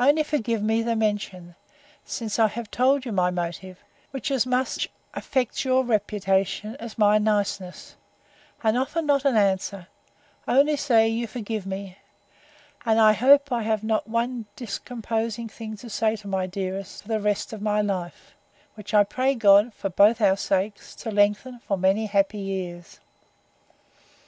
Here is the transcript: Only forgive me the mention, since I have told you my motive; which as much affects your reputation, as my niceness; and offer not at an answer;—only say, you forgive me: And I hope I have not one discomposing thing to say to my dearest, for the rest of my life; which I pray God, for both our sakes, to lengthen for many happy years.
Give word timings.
Only 0.00 0.22
forgive 0.22 0.62
me 0.62 0.80
the 0.80 0.96
mention, 0.96 1.54
since 2.02 2.38
I 2.38 2.46
have 2.46 2.70
told 2.70 3.04
you 3.04 3.12
my 3.12 3.30
motive; 3.30 3.84
which 4.10 4.30
as 4.30 4.46
much 4.46 4.88
affects 5.12 5.66
your 5.66 5.84
reputation, 5.84 6.76
as 6.76 6.96
my 6.96 7.18
niceness; 7.18 7.94
and 8.64 8.78
offer 8.78 9.02
not 9.02 9.26
at 9.26 9.32
an 9.32 9.36
answer;—only 9.36 10.76
say, 10.76 11.08
you 11.08 11.26
forgive 11.26 11.66
me: 11.66 11.98
And 12.86 12.98
I 12.98 13.12
hope 13.12 13.52
I 13.52 13.64
have 13.64 13.84
not 13.84 14.08
one 14.08 14.46
discomposing 14.56 15.50
thing 15.50 15.76
to 15.76 15.90
say 15.90 16.16
to 16.16 16.26
my 16.26 16.46
dearest, 16.46 17.02
for 17.02 17.08
the 17.08 17.20
rest 17.20 17.52
of 17.52 17.60
my 17.60 17.82
life; 17.82 18.34
which 18.76 18.94
I 18.94 19.04
pray 19.04 19.34
God, 19.34 19.74
for 19.74 19.90
both 19.90 20.22
our 20.22 20.38
sakes, 20.38 20.94
to 20.94 21.10
lengthen 21.10 21.58
for 21.58 21.76
many 21.76 22.06
happy 22.06 22.38
years. 22.38 22.98